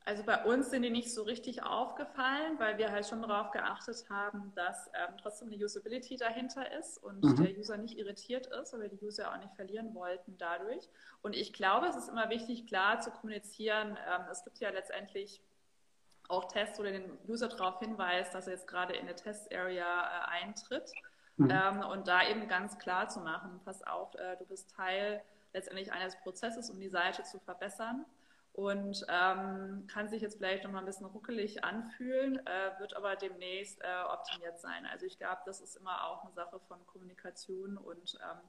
[0.04, 4.06] Also bei uns sind die nicht so richtig aufgefallen, weil wir halt schon darauf geachtet
[4.08, 7.36] haben, dass ähm, trotzdem eine Usability dahinter ist und mhm.
[7.36, 10.88] der User nicht irritiert ist, weil wir die User auch nicht verlieren wollten dadurch.
[11.22, 13.90] Und ich glaube, es ist immer wichtig, klar zu kommunizieren.
[13.90, 15.42] Ähm, es gibt ja letztendlich
[16.30, 20.42] auch Tests oder den User darauf hinweist, dass er jetzt gerade in eine Test-Area äh,
[20.42, 20.90] eintritt.
[21.36, 21.50] Mhm.
[21.50, 25.92] Ähm, und da eben ganz klar zu machen, pass auf, äh, du bist Teil letztendlich
[25.92, 28.04] eines Prozesses, um die Seite zu verbessern.
[28.52, 33.14] Und ähm, kann sich jetzt vielleicht noch mal ein bisschen ruckelig anfühlen, äh, wird aber
[33.14, 34.86] demnächst äh, optimiert sein.
[34.86, 38.40] Also ich glaube, das ist immer auch eine Sache von Kommunikation und ähm,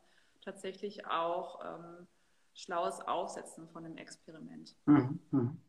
[0.43, 2.07] tatsächlich auch ähm,
[2.55, 4.75] schlaues Aufsetzen von einem Experiment.
[4.85, 5.61] Mhm.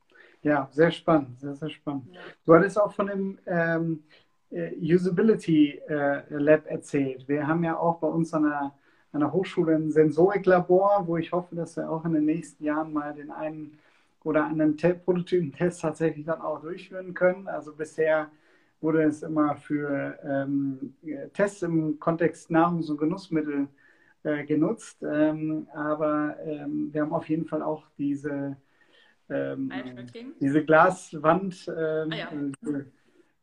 [0.43, 2.09] Ja, sehr spannend, sehr, sehr spannend.
[2.13, 2.21] Ja.
[2.45, 4.03] Du hattest auch von dem ähm,
[4.51, 7.29] äh, Usability äh, Lab erzählt.
[7.29, 8.73] Wir haben ja auch bei uns an der,
[9.13, 12.93] an der Hochschule ein Sensoriklabor, wo ich hoffe, dass wir auch in den nächsten Jahren
[12.93, 13.79] mal den einen
[14.25, 17.49] oder anderen Te Prototypen-Test tatsächlich dann auch durchführen können.
[17.49, 18.31] Also bisher
[18.81, 20.95] wurde es immer für ähm,
[21.35, 23.69] Tests im Kontext Nahrungs- und Genussmittel
[24.25, 25.03] äh, genutzt.
[25.03, 28.57] Ähm, aber ähm, wir haben auf jeden Fall auch diese
[29.29, 29.73] ähm,
[30.41, 32.29] diese Glaswand, ähm, ah, ja.
[32.63, 32.87] diese,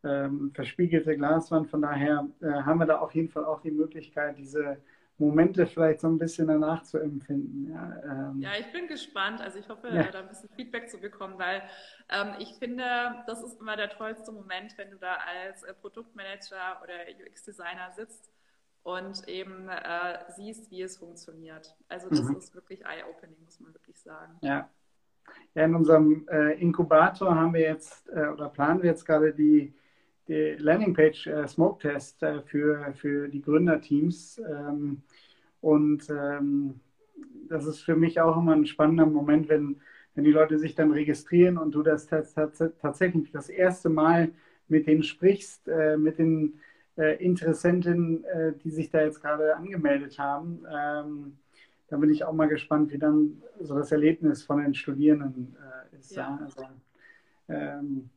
[0.04, 1.70] ähm, verspiegelte Glaswand.
[1.70, 4.78] Von daher äh, haben wir da auf jeden Fall auch die Möglichkeit, diese
[5.18, 7.72] Momente vielleicht so ein bisschen danach zu empfinden.
[7.72, 9.42] Ja, ähm, ja ich bin gespannt.
[9.42, 10.04] Also ich hoffe, ja.
[10.04, 11.62] da ein bisschen Feedback zu bekommen, weil
[12.10, 12.86] ähm, ich finde,
[13.28, 16.94] das ist immer der tollste Moment, wenn du da als äh, Produktmanager oder
[17.28, 18.32] UX-Designer sitzt
[18.84, 21.76] und eben äh, siehst, wie es funktioniert.
[21.90, 22.38] Also das mhm.
[22.38, 24.38] ist wirklich eye-opening, muss man wirklich sagen.
[24.42, 24.70] Ja,
[25.56, 29.74] ja, in unserem äh, Inkubator haben wir jetzt äh, oder planen wir jetzt gerade die,
[30.28, 34.40] die Landingpage äh, Smoke Test äh, für, für die Gründerteams.
[34.48, 35.02] Ähm,
[35.62, 36.80] und ähm,
[37.50, 39.78] das ist für mich auch immer ein spannender Moment, wenn,
[40.16, 44.32] wenn die Leute sich dann registrieren und du das tatsächlich das erste Mal
[44.68, 46.60] mit denen sprichst, äh, mit den
[46.96, 48.24] äh, Interessenten,
[48.64, 50.66] die sich da jetzt gerade angemeldet haben.
[50.72, 51.38] Ähm,
[51.90, 55.98] da bin ich auch mal gespannt, wie dann so das Erlebnis von den Studierenden äh,
[55.98, 56.16] ist.
[56.16, 56.40] Ja.
[56.44, 56.64] Also,
[57.48, 58.10] ähm,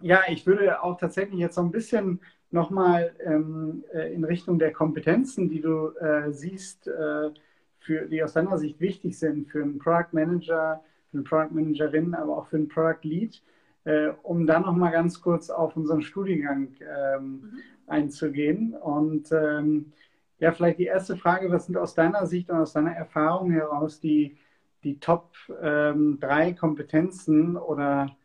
[0.00, 4.72] ja, ich würde auch tatsächlich jetzt so ein bisschen nochmal ähm, äh, in Richtung der
[4.72, 7.30] Kompetenzen, die du äh, siehst, äh,
[7.78, 12.14] für, die aus deiner Sicht wichtig sind für einen Product Manager, für eine Product Managerin,
[12.14, 13.42] aber auch für einen Product Lead,
[13.84, 17.50] äh, um dann nochmal ganz kurz auf unseren Studiengang ähm, mhm.
[17.86, 18.74] einzugehen.
[18.74, 19.92] Und ähm,
[20.38, 24.00] ja, vielleicht die erste Frage, was sind aus deiner Sicht und aus deiner Erfahrung heraus
[24.00, 24.38] die,
[24.84, 28.16] die Top ähm, drei Kompetenzen oder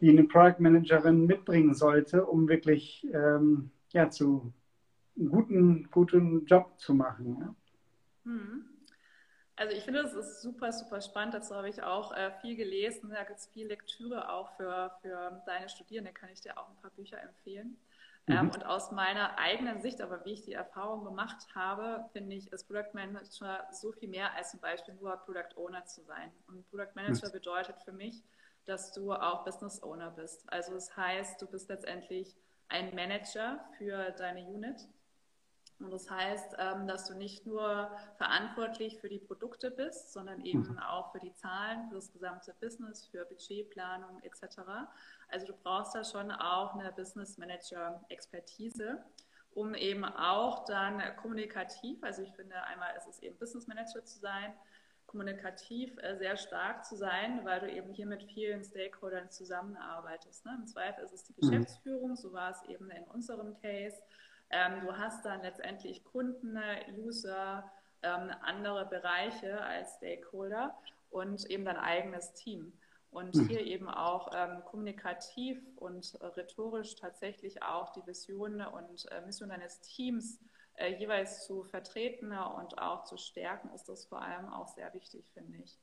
[0.00, 4.52] die eine Product Managerin mitbringen sollte, um wirklich ähm, ja, zu
[5.16, 7.38] einem guten, guten Job zu machen?
[7.40, 7.54] Ja?
[8.24, 8.64] Hm.
[9.56, 11.34] Also ich finde, es ist super, super spannend.
[11.34, 13.10] Dazu habe ich auch äh, viel gelesen.
[13.10, 16.12] Da gibt es viel Lektüre auch für, für deine Studierende.
[16.12, 17.76] Kann ich dir auch ein paar Bücher empfehlen.
[18.28, 18.34] Mhm.
[18.34, 22.52] Ähm, und aus meiner eigenen Sicht, aber wie ich die Erfahrung gemacht habe, finde ich,
[22.52, 26.30] ist Product Manager so viel mehr als zum Beispiel nur Product Owner zu sein.
[26.46, 27.32] Und Product Manager mhm.
[27.32, 28.22] bedeutet für mich,
[28.66, 30.44] dass du auch Business Owner bist.
[30.52, 32.36] Also das heißt, du bist letztendlich
[32.68, 34.76] ein Manager für deine Unit
[35.80, 40.72] und das heißt, ähm, dass du nicht nur verantwortlich für die Produkte bist, sondern eben
[40.72, 40.78] mhm.
[40.78, 44.60] auch für die Zahlen, für das gesamte Business, für Budgetplanung etc.
[45.28, 49.04] Also du brauchst da schon auch eine Business Manager Expertise,
[49.54, 54.18] um eben auch dann kommunikativ, also ich finde einmal ist es eben Business Manager zu
[54.18, 54.52] sein,
[55.06, 60.44] kommunikativ äh, sehr stark zu sein, weil du eben hier mit vielen Stakeholdern zusammenarbeitest.
[60.44, 60.56] Ne?
[60.58, 61.40] Im Zweifel ist es die mhm.
[61.40, 63.96] Geschäftsführung, so war es eben in unserem Case.
[64.50, 66.58] Ähm, du hast dann letztendlich Kunden,
[66.96, 67.70] User,
[68.02, 70.76] ähm, andere Bereiche als Stakeholder
[71.10, 72.72] und eben dein eigenes Team.
[73.10, 73.48] Und mhm.
[73.48, 79.48] hier eben auch ähm, kommunikativ und äh, rhetorisch tatsächlich auch die Vision und äh, Mission
[79.48, 80.38] deines Teams
[80.74, 85.30] äh, jeweils zu vertreten und auch zu stärken, ist das vor allem auch sehr wichtig,
[85.32, 85.78] finde ich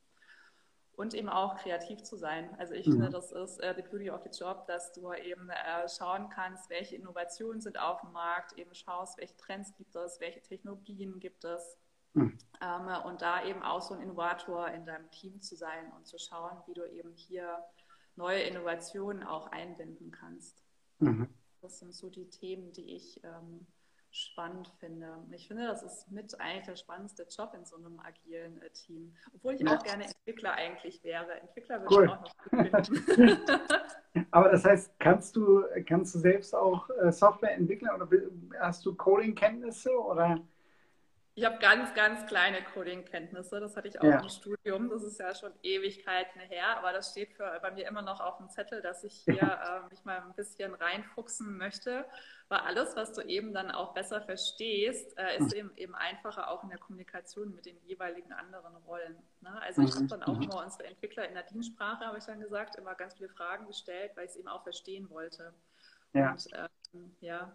[0.98, 2.50] und eben auch kreativ zu sein.
[2.58, 2.94] Also ich mhm.
[2.94, 6.70] finde, das ist äh, the beauty of the job, dass du eben äh, schauen kannst,
[6.70, 11.44] welche Innovationen sind auf dem Markt, eben schaust, welche Trends gibt es, welche Technologien gibt
[11.44, 11.78] es.
[12.14, 12.38] Mhm.
[12.62, 16.18] Ähm, und da eben auch so ein Innovator in deinem Team zu sein und zu
[16.18, 17.64] schauen, wie du eben hier
[18.16, 20.64] neue Innovationen auch einbinden kannst.
[21.00, 21.30] Mhm.
[21.62, 23.68] Das sind so die Themen, die ich ähm,
[24.16, 25.18] spannend finde.
[25.32, 29.14] Ich finde, das ist mit eigentlich der spannendste Job in so einem agilen äh, Team.
[29.34, 29.76] Obwohl ich ja.
[29.76, 31.42] auch gerne Entwickler eigentlich wäre.
[31.42, 32.06] Entwickler würde cool.
[32.06, 34.22] ich auch noch.
[34.32, 38.08] Aber das heißt, kannst du, kannst du selbst auch äh, Software entwickeln oder
[38.60, 40.40] hast du Coding-Kenntnisse oder?
[41.38, 43.60] Ich habe ganz, ganz kleine Coding-Kenntnisse.
[43.60, 44.22] Das hatte ich auch ja.
[44.22, 44.90] im Studium.
[44.90, 46.78] Das ist ja schon Ewigkeiten her.
[46.78, 49.90] Aber das steht für, bei mir immer noch auf dem Zettel, dass ich hier äh,
[49.90, 52.06] mich mal ein bisschen reinfuchsen möchte.
[52.48, 56.64] Weil alles, was du eben dann auch besser verstehst, äh, ist eben, eben einfacher auch
[56.64, 59.18] in der Kommunikation mit den jeweiligen anderen Rollen.
[59.42, 59.62] Ne?
[59.62, 60.44] Also ich habe dann auch mhm.
[60.44, 64.14] immer unsere Entwickler in der Dienstsprache, habe ich dann gesagt, immer ganz viele Fragen gestellt,
[64.16, 65.54] weil ich es eben auch verstehen wollte.
[66.14, 66.32] Ja.
[66.32, 66.48] Und
[66.94, 67.52] ähm, ja,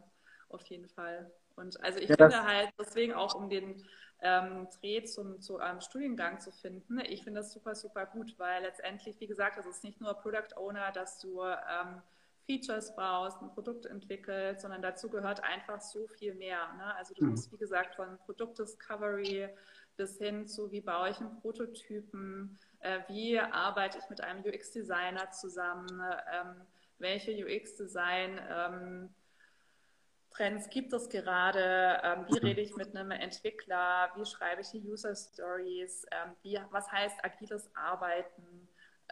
[0.50, 1.30] auf jeden Fall.
[1.56, 3.84] Und also ich ja, finde halt deswegen auch, um den
[4.22, 8.62] ähm, Dreh zum, zu einem Studiengang zu finden, ich finde das super, super gut, weil
[8.62, 12.02] letztendlich, wie gesagt, es ist nicht nur Product Owner, dass du ähm,
[12.46, 16.72] Features baust, ein Produkt entwickelst, sondern dazu gehört einfach so viel mehr.
[16.76, 16.94] Ne?
[16.96, 17.30] Also du mhm.
[17.30, 19.48] musst, wie gesagt, von Produktdiscovery
[19.96, 25.30] bis hin zu, wie baue ich einen Prototypen, äh, wie arbeite ich mit einem UX-Designer
[25.30, 26.62] zusammen, ähm,
[26.98, 29.14] welche UX-Design ähm,
[30.30, 32.00] Trends gibt es gerade?
[32.02, 34.10] Ähm, wie rede ich mit einem Entwickler?
[34.16, 36.06] Wie schreibe ich die User Stories?
[36.10, 38.49] Ähm, wie, was heißt agiles Arbeiten?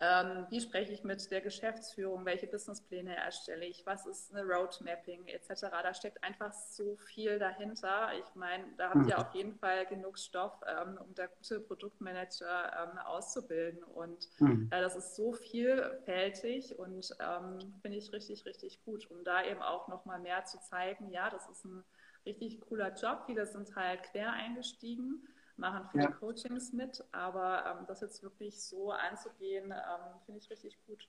[0.00, 2.24] Ähm, wie spreche ich mit der Geschäftsführung?
[2.24, 3.84] Welche Businesspläne erstelle ich?
[3.84, 5.62] Was ist eine Roadmapping etc.?
[5.70, 8.10] Da steckt einfach so viel dahinter.
[8.18, 9.22] Ich meine, da habt ihr mhm.
[9.22, 13.82] auf jeden Fall genug Stoff, ähm, um da gute Produktmanager ähm, auszubilden.
[13.82, 14.68] Und mhm.
[14.70, 19.62] äh, das ist so vielfältig und ähm, finde ich richtig, richtig gut, um da eben
[19.62, 21.82] auch nochmal mehr zu zeigen, ja, das ist ein
[22.24, 23.24] richtig cooler Job.
[23.26, 25.26] Viele sind halt quer eingestiegen
[25.58, 26.10] machen viele ja.
[26.10, 31.08] Coachings mit, aber ähm, das jetzt wirklich so anzugehen, ähm, finde ich richtig gut.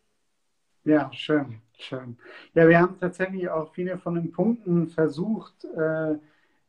[0.86, 2.18] Ja, schön, schön.
[2.54, 6.16] Ja, wir haben tatsächlich auch viele von den Punkten versucht, äh,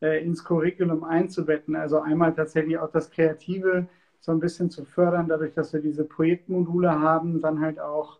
[0.03, 1.77] äh, ins Curriculum einzubetten.
[1.77, 3.87] Also einmal tatsächlich auch das Kreative
[4.21, 8.19] so ein bisschen zu fördern, dadurch, dass wir diese Projektmodule haben, dann halt auch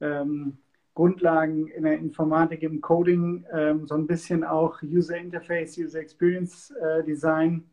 [0.00, 0.58] ähm,
[0.94, 6.70] Grundlagen in der Informatik, im Coding, ähm, so ein bisschen auch User Interface, User Experience
[6.70, 7.64] äh, Design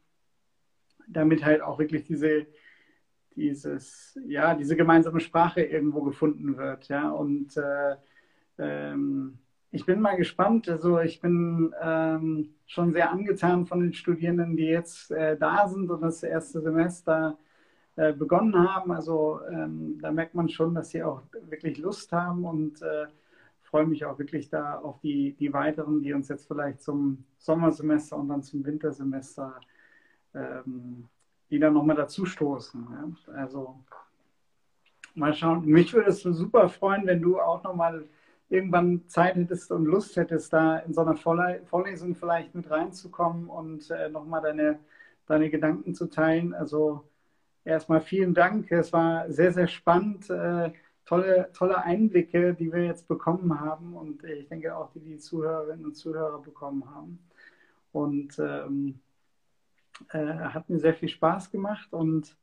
[1.12, 2.48] damit halt auch wirklich diese,
[3.36, 6.88] dieses, ja, diese gemeinsame Sprache irgendwo gefunden wird.
[6.88, 7.96] Ja, und äh,
[8.58, 9.40] ähm,
[9.72, 10.68] ich bin mal gespannt.
[10.70, 15.90] Also ich bin ähm, schon sehr angetan von den Studierenden, die jetzt äh, da sind
[15.90, 17.38] und das erste Semester
[17.96, 18.92] äh, begonnen haben.
[18.92, 23.08] Also ähm, da merkt man schon, dass sie auch wirklich Lust haben und äh,
[23.62, 28.18] freue mich auch wirklich da auf die, die weiteren, die uns jetzt vielleicht zum Sommersemester
[28.18, 29.62] und dann zum Wintersemester
[30.34, 31.08] ähm,
[31.50, 32.88] die dann nochmal dazu stoßen.
[32.92, 33.34] Ja?
[33.40, 33.76] Also
[35.16, 35.66] mal schauen.
[35.66, 38.06] Mich würde es super freuen, wenn du auch nochmal
[38.50, 43.90] irgendwann Zeit hättest und Lust hättest, da in so einer Vorlesung vielleicht mit reinzukommen und
[43.92, 44.80] äh, nochmal deine,
[45.26, 46.54] deine Gedanken zu teilen.
[46.54, 47.04] Also
[47.64, 48.72] erstmal vielen Dank.
[48.72, 50.30] Es war sehr, sehr spannend.
[50.30, 50.72] Äh,
[51.06, 55.86] tolle, tolle Einblicke, die wir jetzt bekommen haben und ich denke auch, die die Zuhörerinnen
[55.86, 57.20] und Zuhörer bekommen haben.
[57.92, 59.11] Und ähm, äh,
[60.10, 62.36] hat mir sehr viel Spaß gemacht und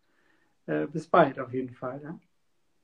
[0.66, 2.00] äh, bis bald auf jeden Fall.
[2.02, 2.18] Ja?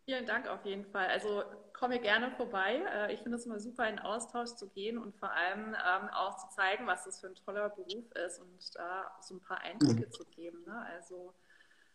[0.04, 1.06] Vielen Dank auf jeden Fall.
[1.06, 1.42] Also
[1.72, 2.82] komme gerne vorbei.
[2.94, 6.36] Äh, ich finde es immer super, in Austausch zu gehen und vor allem ähm, auch
[6.36, 10.08] zu zeigen, was das für ein toller Beruf ist und da so ein paar Einblicke
[10.10, 10.62] zu geben.
[10.66, 10.84] Ne?
[10.94, 11.34] Also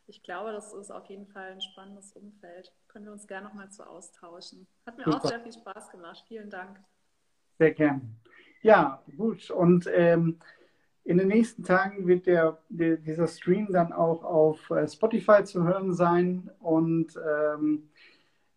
[0.07, 2.73] ich glaube, das ist auf jeden Fall ein spannendes Umfeld.
[2.87, 4.67] Können wir uns gerne nochmal zu austauschen.
[4.85, 5.17] Hat mir super.
[5.17, 6.23] auch sehr viel Spaß gemacht.
[6.27, 6.79] Vielen Dank.
[7.59, 8.15] Sehr gern.
[8.61, 9.51] Ja, gut.
[9.51, 10.39] Und ähm,
[11.09, 15.63] in den nächsten Tagen wird der, der, dieser Stream dann auch auf äh, Spotify zu
[15.63, 16.51] hören sein.
[16.59, 17.89] Und ähm,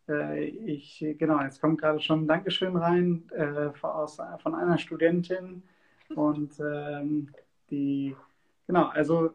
[0.06, 5.62] äh, ich, genau, jetzt kommt gerade schon ein Dankeschön rein äh, aus, von einer Studentin.
[6.14, 7.30] Und ähm,
[7.70, 8.14] die,
[8.66, 9.30] genau, also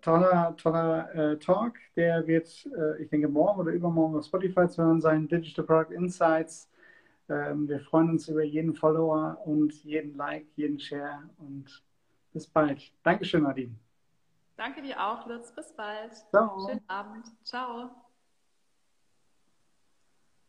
[0.00, 1.74] toller, toller äh, Talk.
[1.96, 5.28] Der wird, äh, ich denke, morgen oder übermorgen auf Spotify zu hören sein.
[5.28, 6.70] Digital Product Insights.
[7.28, 11.82] Ähm, wir freuen uns über jeden Follower und jeden Like, jeden Share und
[12.38, 12.92] bis bald.
[13.02, 13.74] Dankeschön, Nadine.
[14.56, 15.52] Danke dir auch, Lutz.
[15.54, 16.12] Bis bald.
[16.30, 16.66] Ciao.
[16.66, 17.26] Schönen Abend.
[17.44, 18.07] Ciao.